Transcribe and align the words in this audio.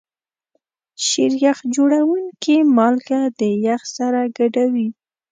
شیریخ 1.07 1.57
جوړونکي 1.75 2.55
مالګه 2.75 3.21
د 3.39 3.41
یخ 3.65 3.81
سره 3.97 4.19
ګډوي. 4.37 4.87